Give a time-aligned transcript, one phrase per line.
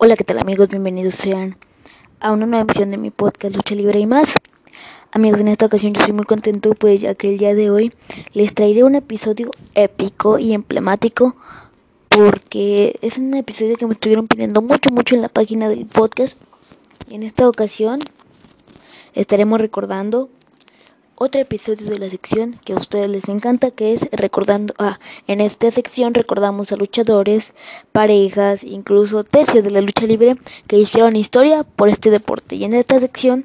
[0.00, 0.68] Hola, ¿qué tal amigos?
[0.68, 1.56] Bienvenidos sean
[2.20, 4.36] a una nueva emisión de mi podcast Lucha Libre y más.
[5.10, 7.92] Amigos, en esta ocasión yo estoy muy contento pues ya que el día de hoy
[8.32, 11.34] les traeré un episodio épico y emblemático
[12.10, 16.38] porque es un episodio que me estuvieron pidiendo mucho, mucho en la página del podcast.
[17.10, 17.98] Y en esta ocasión
[19.14, 20.30] estaremos recordando
[21.20, 25.40] otro episodio de la sección que a ustedes les encanta, que es recordando, ah, en
[25.40, 27.54] esta sección recordamos a luchadores,
[27.90, 30.36] parejas, incluso tercios de la lucha libre
[30.68, 32.54] que hicieron historia por este deporte.
[32.54, 33.42] Y en esta sección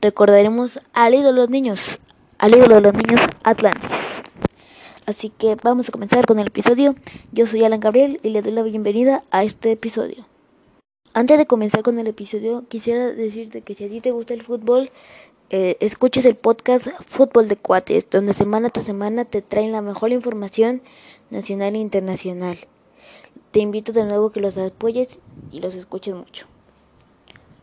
[0.00, 1.98] recordaremos al ídolo de los niños,
[2.38, 3.90] al ídolo de los niños Atlantis.
[5.06, 6.94] Así que vamos a comenzar con el episodio.
[7.32, 10.35] Yo soy Alan Gabriel y le doy la bienvenida a este episodio.
[11.16, 14.42] Antes de comenzar con el episodio, quisiera decirte que si a ti te gusta el
[14.42, 14.90] fútbol,
[15.48, 20.12] eh, escuches el podcast Fútbol de Cuates, donde semana tras semana te traen la mejor
[20.12, 20.82] información
[21.30, 22.58] nacional e internacional.
[23.50, 25.20] Te invito de nuevo que los apoyes
[25.50, 26.48] y los escuches mucho.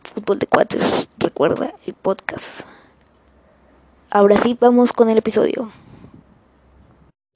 [0.02, 2.62] Fútbol de Cuates, recuerda el podcast.
[4.10, 5.70] Ahora sí, vamos con el episodio.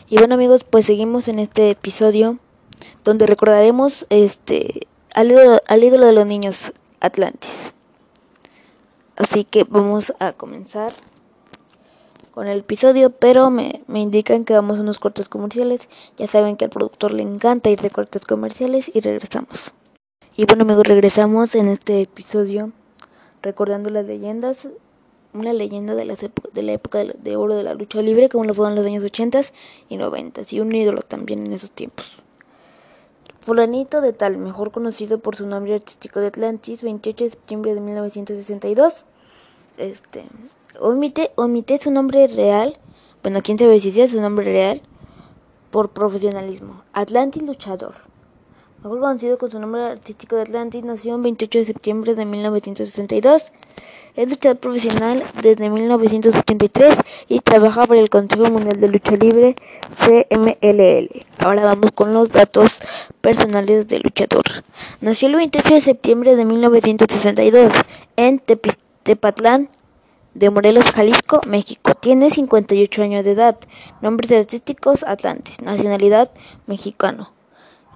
[0.09, 2.41] Y bueno amigos, pues seguimos en este episodio
[3.05, 4.89] donde recordaremos este
[5.19, 7.75] al al ídolo de los niños, Atlantis.
[9.17, 10.93] Así que vamos a comenzar
[12.31, 15.89] con el episodio, pero me, me, indican que vamos a unos cortes comerciales.
[16.17, 19.73] Ya saben que al productor le encanta ir de cortes comerciales y regresamos.
[20.37, 22.71] Y bueno amigos, regresamos en este episodio
[23.43, 24.69] recordando las leyendas,
[25.35, 28.45] una leyenda de, las de la época de, de, oro de la lucha libre, como
[28.45, 29.41] lo fueron los años 80
[29.89, 32.23] y 90 y un ídolo también en esos tiempos.
[33.41, 37.81] Fulanito de Tal, mejor conocido por su nombre artístico de Atlantis, 28 de septiembre de
[37.81, 39.05] 1962.
[39.79, 40.25] Este,
[40.81, 42.79] omite, omite su nombre real,
[43.23, 44.83] bueno, quién sabe si sea su nombre real,
[45.71, 46.83] por profesionalismo.
[46.93, 47.95] Atlantis Luchador.
[48.83, 53.53] Mejor conocido con su nombre artístico de Atlantis, nació el 28 de septiembre de 1962.
[54.17, 59.55] Es luchador profesional desde 1983 y trabaja para el Consejo Mundial de Lucha Libre
[59.97, 61.25] CMLL.
[61.39, 62.81] Ahora vamos con los datos
[63.21, 64.45] personales del luchador.
[65.01, 67.73] Nació el 28 de septiembre de 1962
[68.17, 68.71] en Tepi
[69.03, 69.69] Tepatlán
[70.35, 71.95] de Morelos, Jalisco, México.
[71.95, 73.59] Tiene 58 años de edad.
[74.01, 75.61] Nombres artísticos Atlantis.
[75.61, 76.31] Nacionalidad
[76.67, 77.33] mexicano.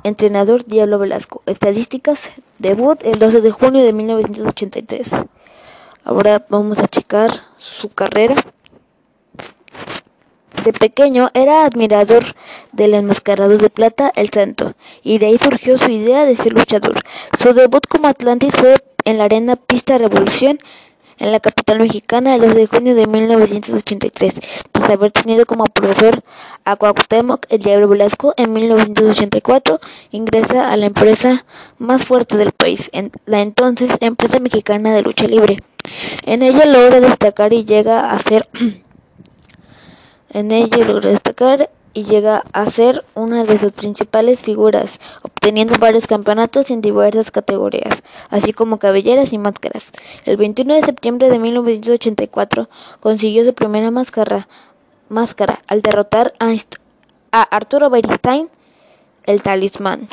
[0.03, 1.43] Entrenador Diablo Velasco.
[1.47, 2.31] Estadísticas.
[2.59, 5.25] Debut el 12 de junio de 1983.
[6.05, 8.35] Ahora vamos a checar su carrera.
[10.65, 12.25] De pequeño era admirador
[12.73, 17.01] del enmascarado de plata, el santo, y de ahí surgió su idea de ser luchador.
[17.41, 20.59] Su debut como Atlantis fue en la arena Pista Revolución
[21.19, 24.35] en la capital mexicana el 2 de junio de 1983,
[24.73, 26.21] tras haber tenido como profesor
[26.65, 29.81] a Cuauhtémoc el Diablo Velasco en 1984,
[30.11, 31.45] ingresa a la empresa
[31.79, 32.91] más fuerte del país,
[33.25, 35.63] la entonces empresa mexicana de lucha libre.
[36.25, 38.49] En ella logra destacar y llega a ser
[40.31, 42.65] en ella logra destacar y llega a
[43.15, 49.39] una de sus principales figuras, obteniendo varios campeonatos en diversas categorías, así como cabelleras y
[49.39, 49.87] máscaras.
[50.25, 52.69] El 21 de septiembre de 1984
[53.01, 54.49] consiguió su primera máscara,
[55.09, 56.55] máscara al derrotar a,
[57.33, 58.49] a Arturo Beristain,
[59.25, 60.09] el talismán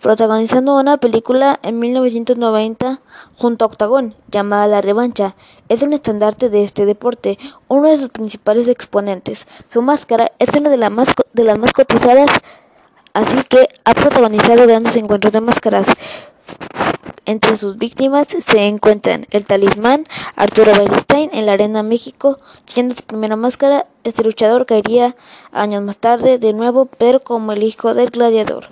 [0.00, 3.00] protagonizando una película en 1990
[3.36, 5.36] junto a Octagon, llamada La Revancha.
[5.68, 7.38] Es un estandarte de este deporte,
[7.68, 9.46] uno de sus principales exponentes.
[9.68, 12.30] Su máscara es una de, la más, de las más cotizadas,
[13.12, 15.86] así que ha protagonizado grandes encuentros de máscaras.
[17.26, 20.04] Entre sus víctimas se encuentran el talismán
[20.36, 23.86] Arturo Beristain en la Arena México, siendo su primera máscara.
[24.04, 25.14] Este luchador caería
[25.52, 28.68] años más tarde de nuevo, pero como el hijo del gladiador.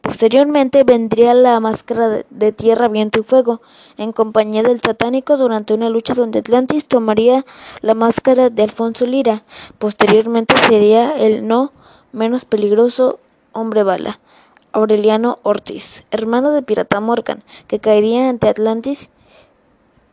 [0.00, 3.62] Posteriormente vendría la máscara de tierra, viento y fuego,
[3.96, 7.46] en compañía del satánico durante una lucha donde Atlantis tomaría
[7.80, 9.44] la máscara de Alfonso Lira.
[9.78, 11.72] Posteriormente sería el no
[12.12, 13.20] menos peligroso
[13.52, 14.18] hombre bala.
[14.72, 19.10] Aureliano Ortiz, hermano de Pirata Morgan, que caería ante Atlantis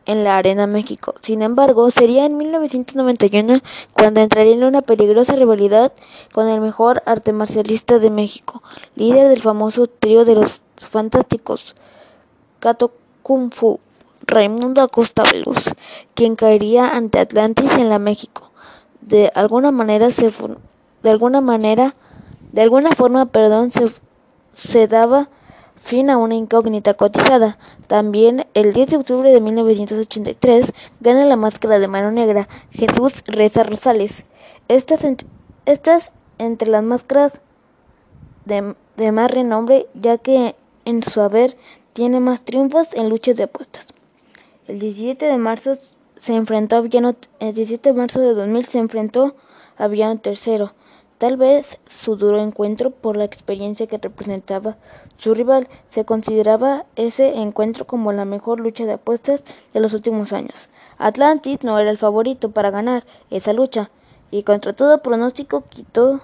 [0.06, 1.14] en la Arena México.
[1.20, 3.60] Sin embargo, sería en 1991
[3.92, 5.92] cuando entraría en una peligrosa rivalidad
[6.32, 8.62] con el mejor arte marcialista de México,
[8.96, 11.76] líder del famoso trío de los fantásticos,
[12.58, 12.92] Kato
[13.22, 13.80] Kung Fu,
[14.26, 15.74] Raimundo Acosta Veloz,
[16.14, 18.50] quien caería ante Atlantis en la México.
[19.00, 20.30] De alguna manera se
[21.02, 21.94] de alguna manera
[22.52, 23.90] de alguna forma, perdón, se
[24.52, 25.28] se daba
[25.82, 27.58] fin a una incógnita cotizada.
[27.86, 33.62] También, el 10 de octubre de 1983, gana la máscara de mano negra Jesús Reza
[33.62, 34.24] Rosales.
[34.68, 35.24] Estas, ent
[36.38, 37.40] entre las máscaras
[38.44, 40.54] de, de, más renombre, ya que
[40.84, 41.56] en su haber
[41.92, 43.88] tiene más triunfos en luchas de apuestas.
[44.68, 45.76] El 17 de marzo
[46.16, 49.34] se enfrentó a Villano, el 17 de marzo de 2000 se enfrentó
[49.76, 50.70] a Villano III.
[51.20, 54.78] Tal vez su duro encuentro por la experiencia que representaba
[55.18, 59.44] su rival se consideraba ese encuentro como la mejor lucha de apuestas
[59.74, 60.70] de los últimos años.
[60.96, 63.90] Atlantis no era el favorito para ganar esa lucha
[64.30, 66.22] y contra todo pronóstico quitó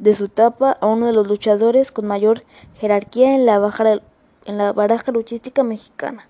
[0.00, 2.42] de su tapa a uno de los luchadores con mayor
[2.80, 6.28] jerarquía en la, baraja luchística mexicana.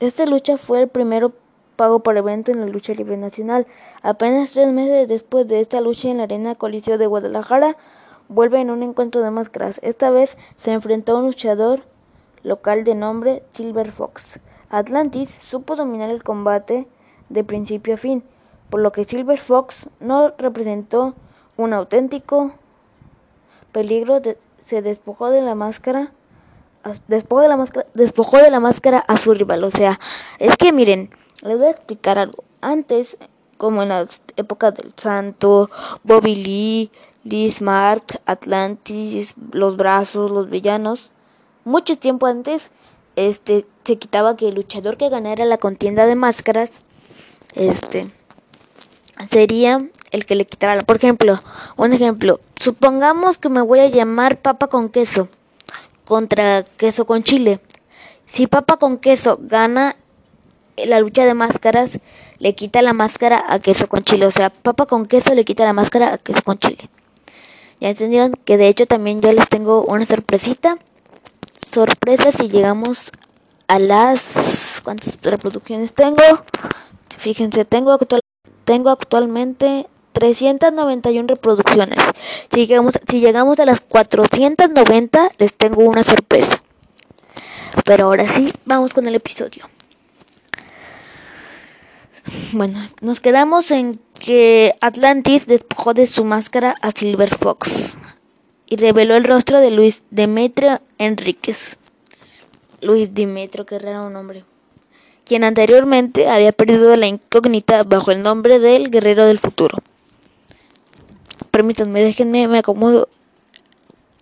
[0.00, 1.32] Esta lucha fue el primero
[1.76, 3.66] pago por evento en la lucha libre nacional.
[4.02, 7.76] Apenas tres meses después de esta lucha en la Arena Coliseo de Guadalajara,
[8.28, 9.78] vuelve en un encuentro de máscaras.
[9.82, 11.82] Esta vez se enfrentó a un luchador
[12.42, 14.40] local de nombre Silver Fox.
[14.70, 16.88] Atlantis supo dominar el combate
[17.28, 18.24] de principio a fin,
[18.70, 21.14] por lo que Silver Fox no representó
[21.56, 22.52] un auténtico
[23.72, 24.20] peligro,
[24.58, 26.12] se despojó de la máscara
[27.08, 29.64] despojó de la máscara, despojó de la máscara a su rival.
[29.64, 29.98] O sea,
[30.38, 31.10] es que miren,
[31.42, 32.44] les voy a explicar algo.
[32.60, 33.16] Antes,
[33.56, 34.06] como en la
[34.36, 35.70] época del Santo,
[36.02, 36.90] Bobby Lee,
[37.24, 41.12] Liz Mark, Atlantis, los brazos, los villanos,
[41.64, 42.70] mucho tiempo antes,
[43.16, 46.82] este, se quitaba que el luchador que ganara la contienda de máscaras,
[47.54, 48.10] este,
[49.30, 49.78] sería
[50.10, 50.82] el que le quitara.
[50.82, 51.36] Por ejemplo,
[51.76, 55.28] un ejemplo, supongamos que me voy a llamar papa con queso
[56.04, 57.60] contra queso con chile.
[58.26, 59.96] Si papa con queso gana
[60.76, 62.00] la lucha de máscaras,
[62.38, 64.26] le quita la máscara a queso con chile.
[64.26, 66.90] O sea, papa con queso le quita la máscara a queso con chile.
[67.80, 70.78] Ya entendieron que de hecho también ya les tengo una sorpresita.
[71.72, 73.10] Sorpresa si llegamos
[73.68, 74.80] a las...
[74.82, 76.22] ¿Cuántas reproducciones tengo?
[77.18, 78.20] Fíjense, tengo, actual,
[78.64, 81.98] tengo actualmente 391 reproducciones.
[82.52, 86.62] Si llegamos, si llegamos a las 490, les tengo una sorpresa.
[87.84, 89.68] Pero ahora sí, vamos con el episodio.
[92.52, 97.98] Bueno, nos quedamos en que Atlantis despojó de su máscara a Silver Fox
[98.66, 101.76] y reveló el rostro de Luis Demetrio Enríquez.
[102.80, 104.44] Luis Demetrio, qué raro nombre.
[105.24, 109.78] Quien anteriormente había perdido la incógnita bajo el nombre del Guerrero del Futuro.
[111.50, 113.08] Permítanme, déjenme, me acomodo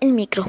[0.01, 0.47] el micro.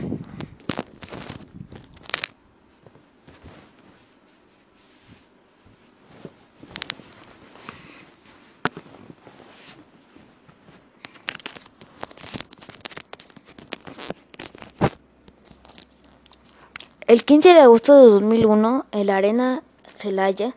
[17.07, 19.61] El 15 de agosto de 2001, el Arena
[19.95, 20.55] Celaya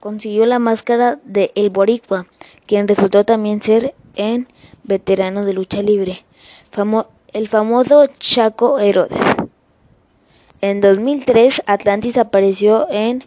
[0.00, 2.26] consiguió la máscara de El Boricua,
[2.64, 4.48] quien resultó también ser en
[4.84, 6.24] veterano de lucha libre,
[7.34, 9.22] el famoso Chaco Herodes.
[10.62, 13.26] En 2003, Atlantis apareció en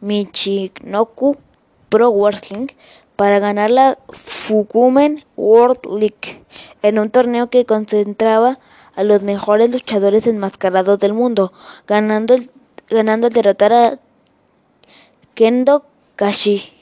[0.00, 1.36] Michinoku
[1.90, 2.68] Pro Wrestling
[3.16, 6.42] para ganar la Fukumen World League,
[6.80, 8.58] en un torneo que concentraba
[8.98, 11.52] a los mejores luchadores enmascarados del mundo,
[11.86, 12.34] ganando,
[12.90, 13.98] ganando al derrotar a
[15.34, 15.84] Kendo
[16.16, 16.72] Kashi.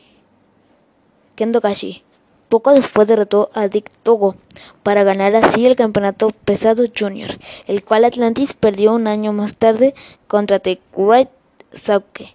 [1.34, 2.02] Kendo Kashi.
[2.48, 4.36] Poco después derrotó a Dick Togo
[4.82, 7.32] para ganar así el campeonato pesado junior,
[7.66, 9.94] el cual Atlantis perdió un año más tarde
[10.26, 11.28] contra The Great
[11.72, 12.34] Sauke.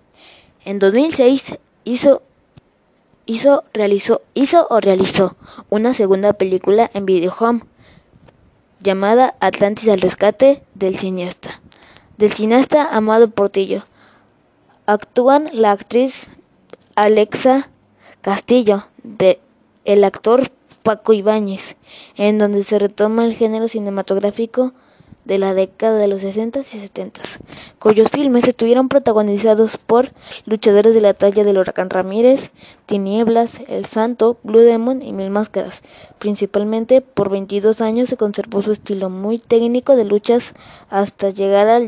[0.64, 2.22] En 2006 hizo
[3.26, 5.36] hizo realizó hizo o realizó
[5.72, 7.08] una segunda película en
[7.40, 7.62] Home
[8.82, 11.62] llamada Atlantis al rescate del cineasta,
[12.18, 13.84] del cineasta Amado Portillo.
[14.86, 16.30] Actúan la actriz
[16.96, 17.70] Alexa
[18.22, 19.40] Castillo, de
[19.86, 20.50] el actor
[20.84, 21.76] Paco Ibáñez,
[22.16, 24.74] en donde se retoma el género cinematográfico
[25.26, 27.22] de la década de los 60 y 70,
[27.80, 30.12] cuyos filmes estuvieron protagonizados por
[30.46, 32.52] luchadores de la talla del Huracán Ramírez,
[32.86, 35.84] Tinieblas, El Santo, Blue Demon y Mil Máscaras.
[36.20, 40.54] Principalmente por 22 años se conservó su estilo muy técnico de luchas
[40.90, 41.88] hasta llegar al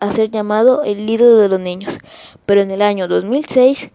[0.00, 1.98] a ser llamado el ídolo de los niños.
[2.44, 3.90] Pero en el año 2006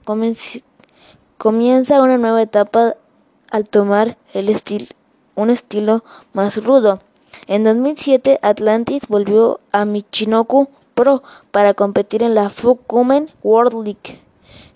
[1.38, 2.96] comienza una nueva etapa
[3.52, 4.56] al tomar el
[5.36, 7.00] un estilo más rudo
[7.46, 14.20] en 2007, Atlantis volvió a Michinoku Pro para competir en la Fukumen World League.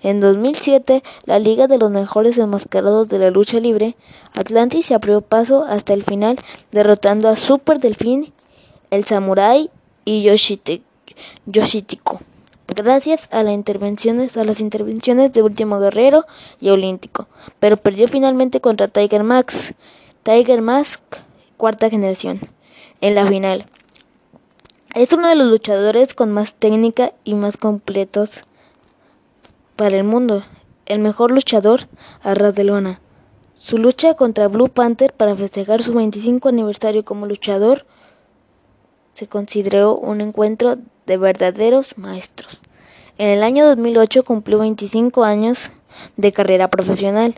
[0.04, 3.96] En 2007, la Liga de los Mejores Enmascarados de la Lucha Libre,
[4.34, 6.40] Atlantis se abrió paso hasta el final,
[6.72, 8.34] derrotando a Super Delfín,
[8.90, 9.70] el Samurai
[10.06, 12.20] y Yoshitiko.
[12.76, 16.26] Gracias a, las intervenciones, a las intervenciones de Último Guerrero
[16.60, 17.28] y Olímpico,
[17.60, 19.76] pero perdió finalmente contra Tiger Max,
[20.24, 21.02] Tiger Mask,
[21.62, 22.40] cuarta generación
[23.02, 23.68] en la final.
[24.96, 28.46] Es uno de los luchadores con más técnica y más completos
[29.76, 30.44] para el mundo.
[30.88, 31.82] El mejor luchador
[32.24, 32.98] a ras de.
[33.60, 37.86] Su lucha contra Blue Panther para festejar su 25 aniversario como luchador
[39.14, 42.64] se consideró un encuentro de verdaderos maestros.
[43.20, 45.72] En el año 2008 cumplió 25 años
[46.18, 47.36] de carrera profesional.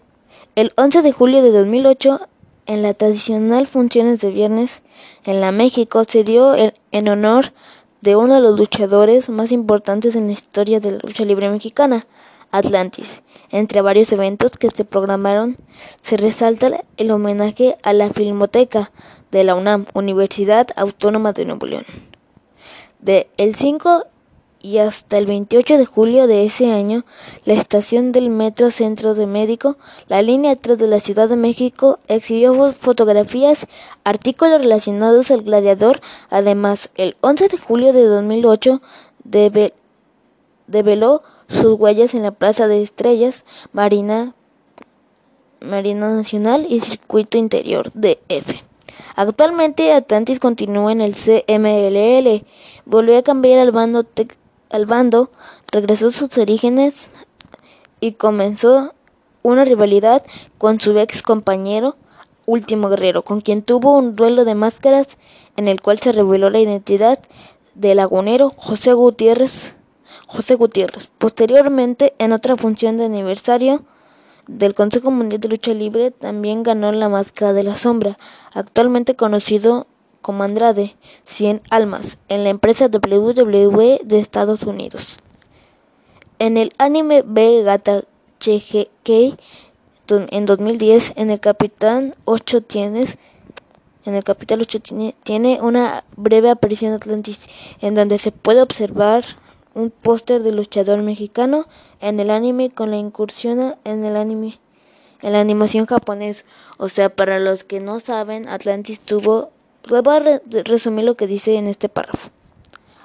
[0.55, 2.29] El 11 de julio de 2008,
[2.65, 4.81] en la tradicional funciones de viernes
[5.23, 7.53] en la México, se dio en honor
[8.01, 12.05] de uno de los luchadores más importantes en la historia de la lucha libre mexicana,
[12.51, 13.23] Atlantis.
[13.49, 15.57] Entre varios eventos que se programaron,
[16.01, 18.91] se resalta el homenaje a la Filmoteca
[19.31, 21.85] de la UNAM, Universidad Autónoma de Nuevo León.
[22.99, 24.05] De el 5
[24.63, 27.05] y hasta el 28 de julio de ese año,
[27.43, 29.77] la estación del Metro Centro de Médico,
[30.07, 33.67] la línea 3 de la Ciudad de México, exhibió fotografías,
[34.05, 35.99] artículos relacionados al gladiador.
[36.29, 38.81] Además, el 11 de julio de 2008,
[40.67, 43.43] develó sus huellas en la Plaza de Estrellas,
[43.73, 44.33] Marina,
[45.59, 48.63] Marina Nacional y Circuito Interior de F.
[49.15, 52.45] Actualmente Atlantis continúa en el CMLL,
[52.85, 54.05] volvió a cambiar al bando,
[54.73, 55.31] al bando,
[55.71, 57.09] regresó a sus orígenes
[58.01, 58.93] y comenzó
[59.41, 60.23] una rivalidad
[60.57, 61.95] con su ex compañero
[62.45, 65.17] Último Guerrero, con quien tuvo un duelo de máscaras
[65.55, 67.19] en el cual se reveló la identidad
[67.73, 69.77] del lagunero José Gutiérrez
[70.27, 71.09] José Gutiérrez.
[71.17, 73.83] Posteriormente, en otra función de aniversario
[74.47, 78.17] del Consejo Mundial de Lucha Libre, también ganó la Máscara de la Sombra,
[78.53, 79.87] actualmente conocido
[80.23, 85.19] como Andrade, 100 almas, en la empresa WWE de Estados Unidos.
[86.39, 88.05] En el anime B Gata
[88.39, 89.37] CGK
[90.09, 93.19] en 2010, en el Capitán 8 tienes
[94.05, 97.39] en el capítulo 8 tiene, tiene una breve aparición de Atlantis,
[97.79, 99.23] en donde se puede observar
[99.73, 101.67] un póster de luchador mexicano
[102.01, 104.59] en el anime con la incursión en el anime
[105.21, 106.45] en la animación japonés.
[106.77, 109.52] O sea, para los que no saben, Atlantis tuvo
[109.87, 112.29] voy a resumir lo que dice en este párrafo.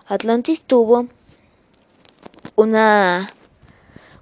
[0.07, 1.07] Atlantis tuvo
[2.57, 3.33] una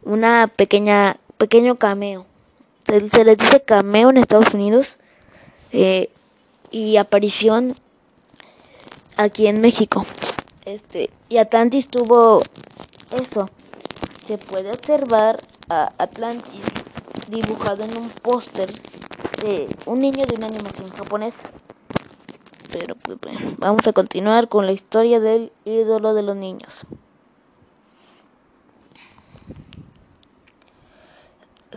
[0.02, 2.26] una pequeña pequeño cameo.
[2.86, 4.96] Se, se les dice cameo en Estados Unidos
[5.72, 6.10] eh,
[6.70, 7.74] y aparición
[9.16, 10.06] aquí en México.
[10.64, 12.42] Este, y Atlantis tuvo
[13.10, 13.48] eso.
[14.24, 16.62] Se puede observar a Atlantis
[17.28, 18.70] dibujado en un póster
[19.42, 21.38] de un niño de una animación japonesa.
[22.78, 23.16] Pero pues
[23.56, 26.82] vamos a continuar con la historia del ídolo de los niños.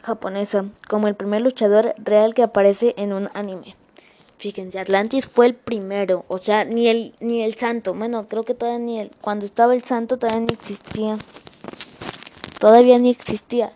[0.04, 3.78] Japonesa, como el primer luchador real que aparece en un anime.
[4.40, 8.54] Fíjense, Atlantis fue el primero, o sea, ni el ni el santo, bueno, creo que
[8.54, 11.18] todavía ni el cuando estaba el santo todavía ni existía.
[12.60, 13.72] Todavía ni existía.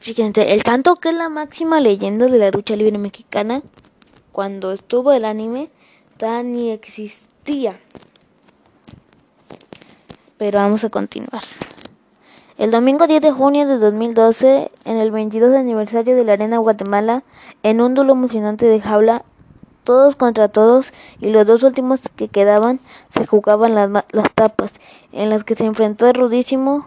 [0.00, 3.62] Fíjense, el santo que es la máxima leyenda de la lucha libre mexicana,
[4.32, 5.70] cuando estuvo el anime,
[6.22, 7.80] ni existía.
[10.38, 11.42] Pero vamos a continuar.
[12.58, 17.24] El domingo 10 de junio de 2012, en el 22 aniversario de la Arena Guatemala,
[17.64, 19.24] en un duelo emocionante de jaula,
[19.82, 24.74] todos contra todos y los dos últimos que quedaban se jugaban las, las tapas
[25.10, 26.86] en las que se enfrentó el rudísimo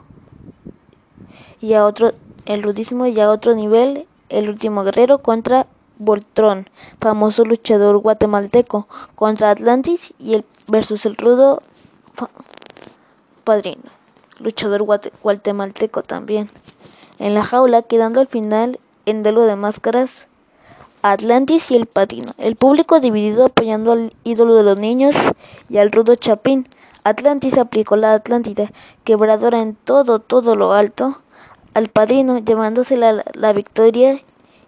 [1.59, 2.13] y a otro
[2.45, 9.51] el rudísimo y a otro nivel el último guerrero contra Voltron, famoso luchador guatemalteco, contra
[9.51, 11.61] Atlantis y el versus el rudo
[13.43, 13.83] padrino,
[14.39, 14.83] luchador
[15.21, 16.47] guatemalteco también.
[17.19, 20.27] En la jaula, quedando al final en duelo de máscaras
[21.01, 22.33] Atlantis y el Padrino.
[22.39, 25.15] El público dividido apoyando al ídolo de los niños
[25.69, 26.67] y al rudo Chapín.
[27.03, 28.71] Atlantis aplicó la Atlántida,
[29.03, 31.21] quebradora en todo, todo lo alto,
[31.75, 34.23] al Padrino, llevándose la, la victoria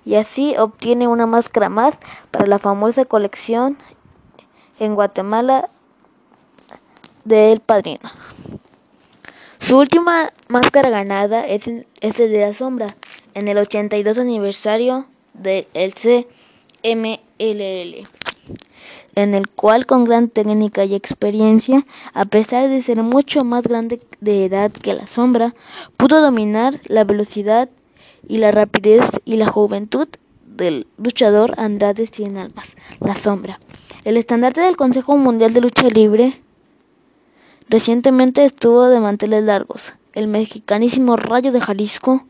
[0.08, 1.94] y así obtiene una máscara más
[2.32, 3.78] para la famosa colección
[4.80, 5.70] en Guatemala
[7.26, 8.10] del Padrino.
[9.58, 11.68] Su última máscara ganada es,
[12.00, 12.88] es el de la sombra
[13.34, 16.24] en el 82 aniversario del CMLL,
[19.16, 24.00] en el cual con gran técnica y experiencia, a pesar de ser mucho más grande
[24.22, 25.54] de edad que la sombra,
[25.98, 27.68] pudo dominar la velocidad
[28.28, 30.08] y la rapidez y la juventud
[30.46, 33.60] del luchador Andrade Cien Almas, la sombra.
[34.04, 36.42] El estandarte del Consejo Mundial de Lucha Libre
[37.70, 39.94] recientemente estuvo de manteles largos.
[40.14, 42.26] El mexicanísimo Rayo de Jalisco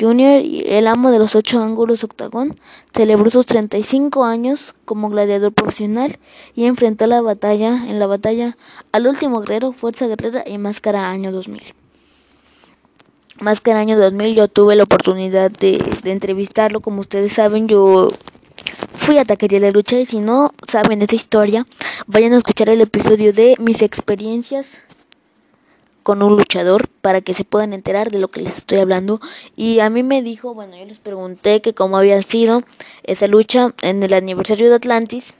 [0.00, 2.54] Jr., el amo de los ocho ángulos octagón,
[2.94, 6.18] celebró sus 35 años como gladiador profesional
[6.54, 8.56] y enfrentó la batalla en la batalla
[8.92, 11.74] al último guerrero, Fuerza Guerrera y Máscara año 2000.
[13.40, 18.08] Máscara año 2000 yo tuve la oportunidad de, de entrevistarlo, como ustedes saben, yo
[18.94, 21.66] fui a Taquería La Lucha y si no saben esa historia,
[22.06, 24.66] vayan a escuchar el episodio de mis experiencias
[26.02, 29.20] con un luchador para que se puedan enterar de lo que les estoy hablando.
[29.56, 32.62] Y a mí me dijo, bueno, yo les pregunté que cómo había sido
[33.02, 35.34] esa lucha en el aniversario de Atlantis.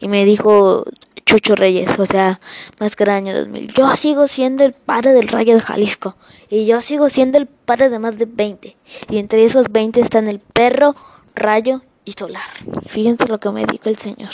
[0.00, 0.84] Y me dijo
[1.24, 2.40] Chucho Reyes, o sea,
[2.78, 3.74] Máscara Año 2000.
[3.74, 6.16] Yo sigo siendo el padre del Rayo de Jalisco.
[6.50, 8.76] Y yo sigo siendo el padre de más de 20.
[9.08, 10.94] Y entre esos 20 están el perro,
[11.34, 12.50] Rayo y Solar.
[12.86, 14.30] Fíjense lo que me dijo el señor.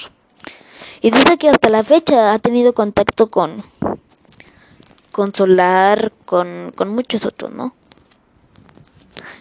[1.01, 3.63] Y dice que hasta la fecha ha tenido contacto con
[5.19, 7.75] con Solar, con, con muchos otros, ¿no?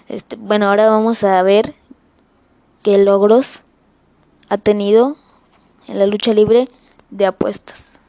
[0.08, 1.76] Este, bueno, ahora vamos a ver
[2.82, 3.62] qué logros
[4.50, 5.18] ha tenido
[5.88, 6.68] en la lucha libre
[7.10, 8.00] de apuestas.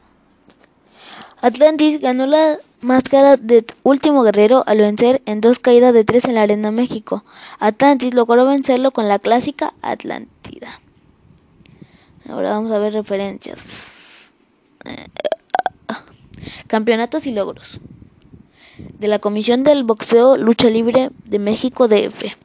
[1.41, 6.35] Atlantis ganó la máscara de último guerrero al vencer en dos caídas de tres en
[6.35, 7.23] la Arena México.
[7.59, 10.81] Atlantis logró vencerlo con la clásica Atlántida.
[12.27, 13.59] Ahora vamos a ver referencias.
[16.67, 17.79] Campeonatos y logros.
[18.77, 22.35] De la Comisión del Boxeo Lucha Libre de México DF.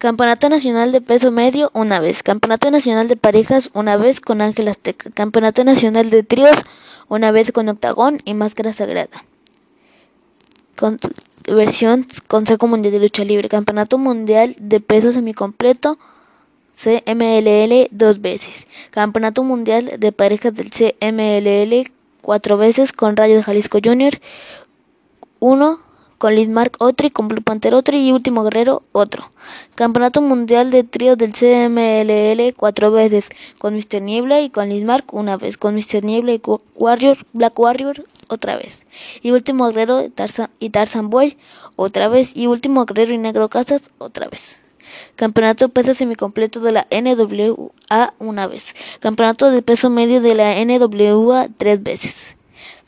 [0.00, 2.22] Campeonato Nacional de Peso Medio una vez.
[2.22, 5.10] Campeonato Nacional de Parejas una vez con Ángel Azteca.
[5.10, 6.64] Campeonato Nacional de Tríos
[7.08, 9.24] una vez con Octagón y Máscara Sagrada.
[10.74, 10.98] Con,
[11.46, 13.50] versión Consejo Mundial de Lucha Libre.
[13.50, 15.98] Campeonato Mundial de Peso Semicompleto.
[16.74, 18.68] CMLL dos veces.
[18.92, 21.92] Campeonato Mundial de Parejas del CMLL
[22.22, 24.18] cuatro veces con Rayo de Jalisco Jr.,
[25.40, 25.89] uno
[26.20, 29.32] con Lidmark otro y con Blue Panther otro y Último Guerrero otro.
[29.74, 34.02] Campeonato Mundial de Trío del CMLL cuatro veces con Mr.
[34.02, 36.04] Niebla y con Lidmark una vez, con Mr.
[36.04, 36.42] Niebla y
[36.74, 38.84] Warrior, Black Warrior otra vez.
[39.22, 41.38] Y Último Guerrero Tarzan, y Tarzan Boy
[41.76, 44.60] otra vez y Último Guerrero y Negro Casas otra vez.
[45.16, 48.74] Campeonato peso semicompleto de la NWA una vez.
[49.00, 52.36] Campeonato de peso medio de la NWA tres veces.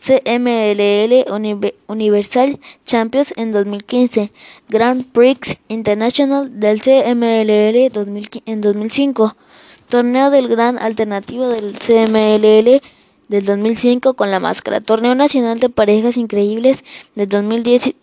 [0.03, 1.27] CMLL
[1.87, 4.33] Universal Champions en 2015.
[4.69, 7.93] Grand Prix International del CMLL
[8.47, 9.37] en 2005.
[9.89, 12.83] Torneo del Gran Alternativo del CMLL
[13.29, 14.81] del 2005 con la máscara.
[14.81, 16.85] Torneo Nacional de Parejas Increíbles
[17.15, 17.95] del 2010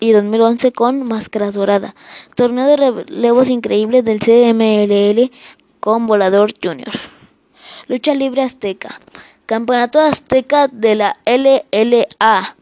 [0.00, 1.94] y 2011 con Máscara Dorada.
[2.36, 5.32] Torneo de relevos increíbles del CMLL
[5.80, 6.92] con Volador Junior.
[7.88, 9.00] Lucha Libre Azteca.
[9.50, 12.56] Campeonato Azteca de la LLA.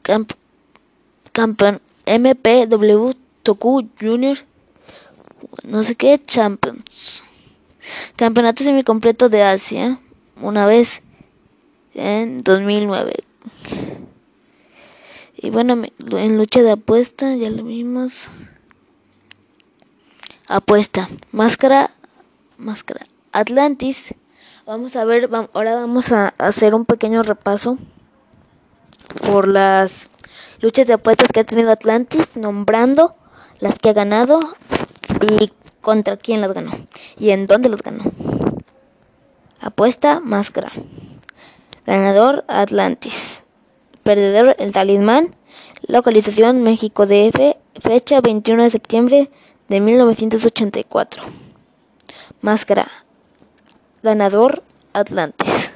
[0.00, 0.32] Camp
[2.06, 3.10] MPW
[3.42, 4.38] Toku Junior.
[5.64, 7.24] No sé qué, Champions.
[8.16, 10.00] Campeonato semicompleto de Asia.
[10.40, 11.02] Una vez
[11.92, 13.16] en 2009.
[15.36, 15.82] Y bueno,
[16.12, 18.30] en lucha de apuesta ya lo vimos.
[20.48, 21.10] Apuesta.
[21.32, 21.90] Máscara.
[22.56, 23.04] Máscara.
[23.32, 24.14] Atlantis.
[24.66, 27.78] Vamos a ver, ahora vamos a hacer un pequeño repaso
[29.24, 30.10] por las
[30.60, 33.14] luchas de apuestas que ha tenido Atlantis, nombrando
[33.60, 34.40] las que ha ganado
[35.20, 36.72] y contra quién las ganó
[37.16, 38.10] y en dónde las ganó.
[39.60, 40.72] Apuesta, máscara.
[41.86, 43.44] Ganador, Atlantis.
[44.02, 45.36] Perdedor El Talismán,
[45.86, 49.30] localización México DF, fecha 21 de septiembre
[49.68, 51.22] de 1984.
[52.40, 53.05] Máscara,
[54.06, 55.74] ganador Atlantis.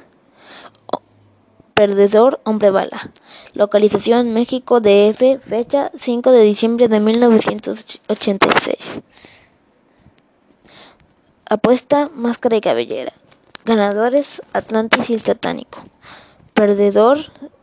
[1.73, 3.11] Perdedor Hombre Bala.
[3.53, 9.01] Localización México DF, fecha 5 de diciembre de 1986.
[11.45, 13.11] Apuesta Máscara y Cabellera.
[13.65, 15.83] Ganadores Atlantis y el Satánico.
[16.53, 17.17] Perdedor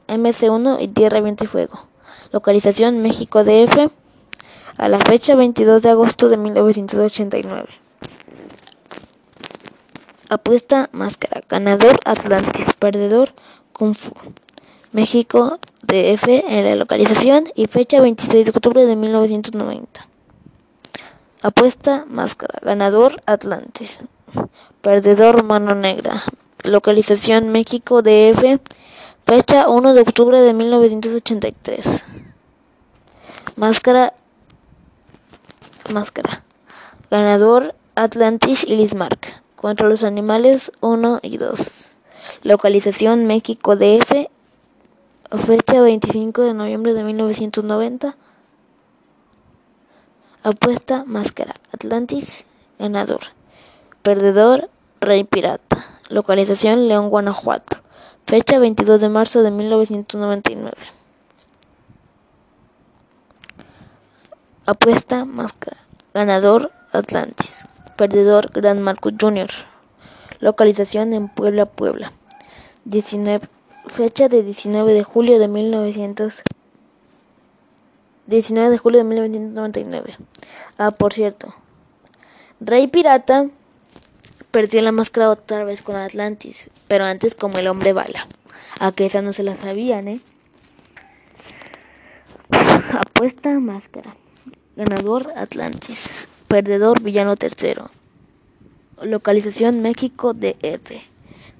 [0.07, 1.88] MC1 y Tierra, Viento y Fuego.
[2.31, 3.90] Localización México DF.
[4.76, 7.88] A la fecha 22 de agosto de 1989.
[10.29, 11.43] Apuesta Máscara.
[11.49, 12.67] Ganador Atlantis.
[12.79, 13.33] Perdedor
[13.73, 14.12] Kung Fu.
[14.93, 20.07] México DF en la localización y fecha 26 de octubre de 1990.
[21.43, 22.59] Apuesta Máscara.
[22.62, 24.01] Ganador Atlantis.
[24.83, 26.23] Perdedor Mano Negra.
[26.64, 28.61] Localización México DF
[29.29, 32.05] Fecha 1 de octubre de 1983.
[33.57, 34.14] Máscara.
[35.93, 36.45] Máscara.
[37.11, 39.43] Ganador Atlantis y Lismark.
[39.61, 41.94] Contra los animales 1 y 2.
[42.44, 44.29] Localización México DF.
[45.44, 48.16] Fecha 25 de noviembre de 1990.
[50.44, 51.57] Apuesta máscara.
[51.75, 52.47] Atlantis,
[52.79, 53.18] ganador.
[54.03, 55.85] Perdedor, Rey Pirata.
[56.09, 57.79] Localización, León, Guanajuato.
[58.29, 60.77] Fecha 22 de marzo de 1999.
[64.66, 65.79] Apuesta máscara.
[66.14, 67.66] Ganador, Atlantis.
[67.98, 69.48] Perdedor, Gran Marcos Jr.
[70.38, 72.12] Localización en Puebla, Puebla.
[72.84, 73.48] 19,
[73.88, 76.44] fecha de 19 de julio de 1900.
[78.28, 80.16] 19 de julio de 1999.
[80.78, 81.52] Ah, por cierto.
[82.61, 83.48] Rey Pirata
[84.52, 88.28] perdió la máscara otra vez con Atlantis, pero antes como el hombre bala.
[88.78, 90.20] A que esa no se la sabían, ¿eh?
[92.92, 94.14] Apuesta máscara.
[94.76, 96.28] Ganador Atlantis.
[96.48, 97.90] Perdedor Villano Tercero.
[99.02, 101.02] Localización México DF.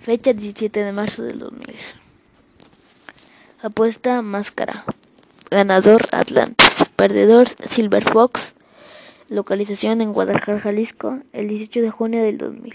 [0.01, 1.77] Fecha 17 de marzo del 2000.
[3.61, 4.87] Apuesta Máscara.
[5.51, 6.87] Ganador Atlantis.
[6.97, 8.55] Perdedor Silver Fox.
[9.29, 12.75] Localización en Guadalajara, Jalisco, el 18 de junio del 2000.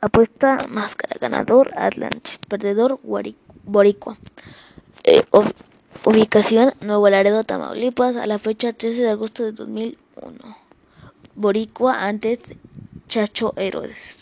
[0.00, 1.16] Apuesta Máscara.
[1.20, 2.38] Ganador Atlantis.
[2.48, 4.16] Perdedor Boricua.
[5.02, 5.24] Eh,
[6.06, 10.56] ubicación Nuevo Laredo, Tamaulipas, a la fecha 13 de agosto de 2001.
[11.34, 12.38] Boricua antes
[13.08, 14.16] Chacho Herodes.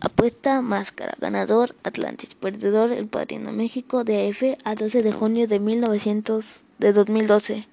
[0.00, 1.14] Apuesta Máscara.
[1.20, 2.34] Ganador Atlantis.
[2.34, 7.68] Perdedor El Padrino México DF a 12 de junio de 1900 de 2012.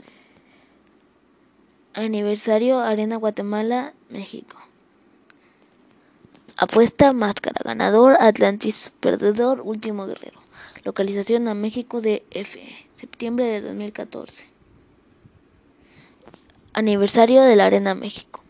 [1.95, 4.57] Aniversario Arena Guatemala, México.
[6.55, 7.61] Apuesta Máscara.
[7.63, 8.91] Ganador Atlantis.
[8.99, 10.44] Perdedor Último Guerrero.
[10.85, 12.57] Localización a México DF.
[12.95, 14.45] Septiembre de 2014.
[16.73, 18.43] Aniversario de la Arena México.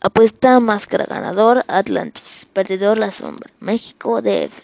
[0.00, 2.48] Apuesta máscara ganador Atlantis.
[2.52, 3.52] Perdedor La Sombra.
[3.60, 4.60] México DF.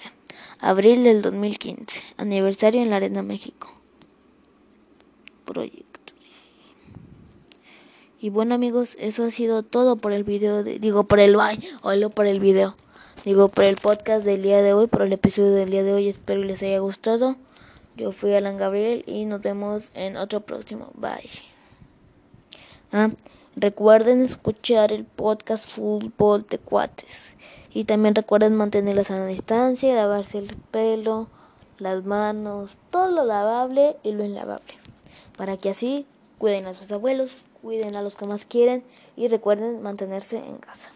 [0.59, 2.03] Abril del 2015.
[2.17, 3.73] Aniversario en la Arena México.
[5.45, 6.17] Proyectos.
[8.19, 10.65] Y bueno amigos, eso ha sido todo por el video.
[10.65, 12.75] De, digo por el ay, o por el video.
[13.25, 16.09] Digo por el podcast del día de hoy, por el episodio del día de hoy.
[16.09, 17.37] Espero les haya gustado.
[17.97, 20.91] Yo fui Alan Gabriel y nos vemos en otro próximo.
[20.95, 21.31] Bye.
[22.91, 23.11] Ah,
[23.55, 27.37] recuerden escuchar el podcast Fútbol de Cuates.
[27.73, 31.29] Y también recuerden mantener la sana distancia, lavarse el pelo,
[31.79, 34.75] las manos, todo lo lavable y lo inlavable.
[35.37, 36.07] Para que así
[36.39, 37.31] cuiden a sus abuelos,
[37.63, 38.83] cuiden a los que más quieren
[39.15, 40.91] y recuerden mantenerse en casa.